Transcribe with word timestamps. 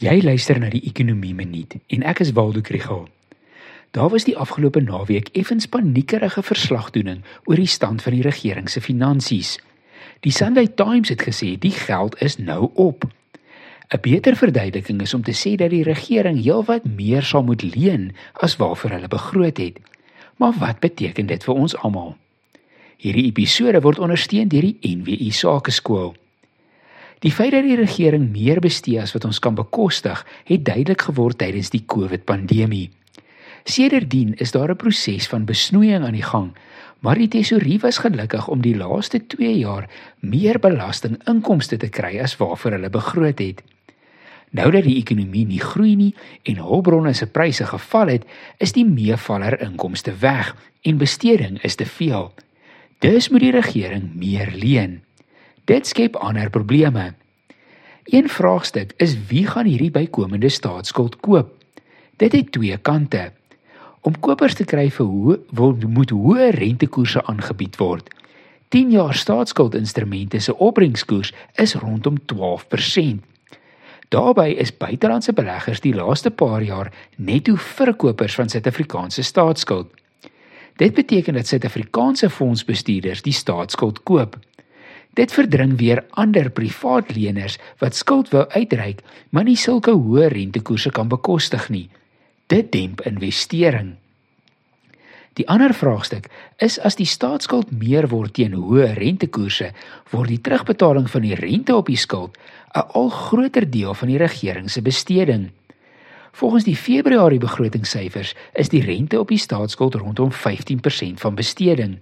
Jy 0.00 0.22
luister 0.24 0.56
na 0.56 0.70
die 0.72 0.80
Ekonomie 0.88 1.34
Minuut 1.36 1.74
en 1.92 2.04
ek 2.08 2.22
is 2.24 2.30
Waldo 2.32 2.62
Krugel. 2.64 3.02
Daar 3.92 4.08
was 4.08 4.24
die 4.24 4.32
afgelope 4.32 4.80
naweek 4.80 5.26
effens 5.36 5.66
paniekerige 5.68 6.40
verslagdoening 6.40 7.18
oor 7.44 7.60
die 7.60 7.68
stand 7.68 8.00
van 8.00 8.16
die 8.16 8.24
regering 8.24 8.70
se 8.72 8.80
finansies. 8.80 9.58
Die 10.24 10.32
Sunday 10.32 10.70
Times 10.72 11.12
het 11.12 11.26
gesê 11.28 11.50
die 11.60 11.74
geld 11.76 12.16
is 12.24 12.38
nou 12.40 12.70
op. 12.80 13.04
'n 13.92 14.00
Beter 14.00 14.36
verduideliking 14.36 15.02
is 15.04 15.14
om 15.14 15.22
te 15.22 15.36
sê 15.36 15.52
dat 15.60 15.68
die 15.70 15.84
regering 15.84 16.40
heelwat 16.40 16.88
meer 16.88 17.22
sal 17.22 17.44
moet 17.44 17.62
leen 17.62 18.16
as 18.32 18.56
waarvoor 18.56 18.90
hulle 18.90 19.08
begroot 19.08 19.56
het. 19.56 19.76
Maar 20.36 20.56
wat 20.58 20.80
beteken 20.80 21.26
dit 21.26 21.44
vir 21.44 21.54
ons 21.54 21.76
almal? 21.76 22.16
Hierdie 22.96 23.26
episode 23.26 23.80
word 23.80 23.98
ondersteun 23.98 24.48
deur 24.48 24.64
die 24.64 24.78
NWI 24.80 25.30
Sakeskool. 25.30 26.14
Die 27.20 27.32
feit 27.32 27.52
dat 27.52 27.66
die 27.68 27.76
regering 27.76 28.30
meer 28.32 28.62
bestee 28.64 29.00
as 29.00 29.12
wat 29.12 29.26
ons 29.28 29.38
kan 29.44 29.54
bekostig, 29.54 30.22
het 30.48 30.64
duidelik 30.64 31.02
geword 31.04 31.38
tydens 31.38 31.68
die 31.68 31.82
COVID-pandemie. 31.84 32.88
Sedertdien 33.68 34.32
is 34.40 34.52
daar 34.56 34.70
'n 34.72 34.76
proses 34.76 35.28
van 35.28 35.44
besnoeiing 35.44 36.04
aan 36.04 36.16
die 36.16 36.24
gang, 36.24 36.56
maar 37.00 37.18
die 37.18 37.28
tesourier 37.28 37.80
was 37.80 37.98
gelukkig 37.98 38.48
om 38.48 38.60
die 38.60 38.76
laaste 38.76 39.26
2 39.26 39.58
jaar 39.58 39.88
meer 40.20 40.58
belastinginkomste 40.58 41.76
te 41.76 41.88
kry 41.88 42.20
as 42.20 42.36
waarvoor 42.36 42.70
hulle 42.70 42.90
begroot 42.90 43.38
het. 43.38 43.62
Nou 44.50 44.70
dat 44.70 44.82
die 44.82 44.96
ekonomie 44.96 45.46
nie 45.46 45.60
groei 45.60 45.96
nie 45.96 46.14
en 46.42 46.56
hulpbronne 46.56 47.12
se 47.12 47.26
pryse 47.26 47.66
geval 47.66 48.06
het, 48.06 48.24
is 48.58 48.72
die 48.72 48.84
meevaller 48.84 49.60
inkomste 49.60 50.12
weg 50.20 50.56
en 50.82 50.96
besteding 50.96 51.62
is 51.62 51.74
te 51.74 51.86
veel. 51.86 52.32
Dus 52.98 53.28
moet 53.28 53.40
die 53.40 53.50
regering 53.50 54.14
meer 54.14 54.52
leen. 54.54 55.02
Dit 55.70 55.86
skep 55.86 56.16
ander 56.16 56.50
probleme. 56.50 57.12
Een 58.04 58.28
vraagstuk 58.28 58.92
is 58.96 59.12
wie 59.28 59.46
gaan 59.46 59.68
hierdie 59.70 59.90
bykomende 59.90 60.48
staatsskuld 60.48 61.20
koop? 61.22 61.52
Dit 62.16 62.32
het 62.32 62.50
twee 62.52 62.76
kante. 62.76 63.30
Om 64.00 64.18
kopers 64.18 64.56
te 64.58 64.66
kry 64.66 64.88
vir 64.90 65.06
hoe 65.06 65.36
word 65.54 65.86
moet 65.86 66.10
hoë 66.10 66.48
rentekoerse 66.56 67.22
aangebied 67.22 67.78
word. 67.78 68.10
10 68.74 68.90
jaar 68.90 69.14
staatsskuldinstrumente 69.14 70.40
se 70.42 70.56
opbrengskoers 70.58 71.30
is 71.54 71.76
rondom 71.78 72.18
12%. 72.34 73.22
Daarbey 74.08 74.50
is 74.50 74.74
buitelandse 74.74 75.32
beleggers 75.32 75.86
die 75.86 75.94
laaste 75.94 76.34
paar 76.34 76.66
jaar 76.66 76.90
netto 77.16 77.54
verkopers 77.54 78.34
van 78.34 78.50
Suid-Afrikaanse 78.50 79.22
staatsskuld. 79.22 79.94
Dit 80.82 80.94
beteken 80.94 81.34
dat 81.34 81.46
Suid-Afrikaanse 81.46 82.30
fondsbestuurders 82.30 83.22
die 83.22 83.32
staatsskuld 83.32 84.02
koop. 84.02 84.38
Dit 85.18 85.32
verdring 85.34 85.78
weer 85.78 86.04
ander 86.10 86.50
privaat 86.50 87.14
leners 87.14 87.58
wat 87.78 87.94
skuld 87.98 88.30
wou 88.30 88.44
uitreik, 88.48 89.02
maar 89.30 89.44
nie 89.44 89.56
sulke 89.58 89.90
hoë 89.90 90.28
rentekoerse 90.30 90.90
kan 90.94 91.08
bekostig 91.10 91.68
nie. 91.68 91.88
Dit 92.46 92.70
demp 92.72 93.02
investering. 93.06 93.96
Die 95.38 95.46
ander 95.48 95.74
vraagstuk 95.74 96.26
is 96.58 96.78
as 96.82 96.98
die 96.98 97.06
staatsskuld 97.06 97.70
meer 97.70 98.08
word 98.10 98.34
teen 98.34 98.54
hoë 98.58 98.92
rentekoerse, 98.98 99.70
word 100.10 100.32
die 100.32 100.40
terugbetaling 100.42 101.06
van 101.10 101.26
die 101.26 101.38
rente 101.38 101.76
op 101.76 101.86
die 101.86 101.98
skuld 101.98 102.38
'n 102.74 102.86
al 102.94 103.08
groter 103.08 103.70
deel 103.70 103.94
van 103.94 104.08
die 104.08 104.18
regering 104.18 104.70
se 104.70 104.82
besteding. 104.82 105.50
Volgens 106.32 106.64
die 106.64 106.76
Februarie 106.76 107.38
begrotingssyfers 107.38 108.34
is 108.52 108.68
die 108.68 108.82
rente 108.82 109.20
op 109.20 109.28
die 109.28 109.38
staatsskuld 109.38 109.94
rondom 109.94 110.32
15% 110.32 111.20
van 111.20 111.34
besteding. 111.34 111.98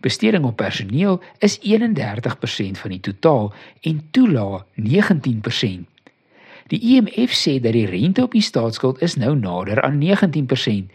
Besteding 0.00 0.44
op 0.44 0.56
personeel 0.56 1.22
is 1.38 1.58
31% 1.58 2.78
van 2.80 2.90
die 2.90 3.00
totaal 3.00 3.52
en 3.80 4.02
toelaag 4.10 4.64
19%. 4.80 5.94
Die 6.66 6.80
IMF 6.80 7.34
sê 7.36 7.58
dat 7.60 7.72
die 7.76 7.86
rente 7.86 8.22
op 8.22 8.32
die 8.32 8.42
staatsskuld 8.42 9.02
is 9.04 9.18
nou 9.20 9.36
nader 9.36 9.82
aan 9.82 10.00
19% 10.00 10.88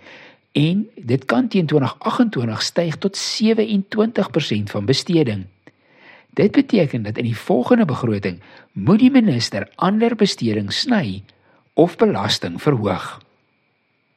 en 0.52 0.88
dit 0.96 1.26
kan 1.26 1.48
teen 1.48 1.66
2028 1.66 2.62
styg 2.62 2.98
tot 2.98 3.18
27% 3.42 4.74
van 4.74 4.86
besteding. 4.86 5.46
Dit 6.34 6.52
beteken 6.52 7.04
dat 7.04 7.18
in 7.18 7.24
die 7.24 7.38
volgende 7.38 7.86
begroting 7.86 8.42
moet 8.72 9.00
die 9.00 9.12
minister 9.12 9.70
ander 9.76 10.16
besteding 10.16 10.74
sny 10.74 11.24
of 11.74 11.98
belasting 11.98 12.62
verhoog. 12.62 13.29